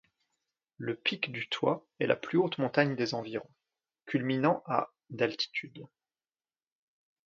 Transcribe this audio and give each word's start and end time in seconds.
Le 0.77 0.95
pic 0.95 1.31
Du 1.31 1.47
Toits 1.47 1.85
est 1.99 2.07
la 2.07 2.15
plus 2.15 2.39
haute 2.39 2.57
montagne 2.57 2.95
des 2.95 3.13
environs, 3.13 3.53
culminant 4.07 4.63
à 4.65 4.91
d'altitude. 5.11 5.85